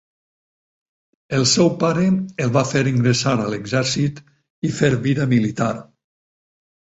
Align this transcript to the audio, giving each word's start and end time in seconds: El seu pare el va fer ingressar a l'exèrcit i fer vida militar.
El 1.39 1.43
seu 1.51 1.67
pare 1.83 2.05
el 2.45 2.53
va 2.55 2.63
fer 2.69 2.81
ingressar 2.93 3.35
a 3.43 3.45
l'exèrcit 3.55 4.23
i 4.69 4.73
fer 4.79 4.91
vida 5.05 5.29
militar. 5.35 5.69